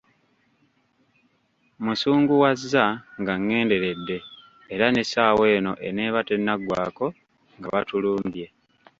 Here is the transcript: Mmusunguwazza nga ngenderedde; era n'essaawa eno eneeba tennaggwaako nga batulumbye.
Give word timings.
Mmusunguwazza 1.77 2.83
nga 3.21 3.33
ngenderedde; 3.43 4.17
era 4.73 4.85
n'essaawa 4.91 5.45
eno 5.55 5.71
eneeba 5.87 6.19
tennaggwaako 6.27 7.07
nga 7.57 7.67
batulumbye. 7.73 8.45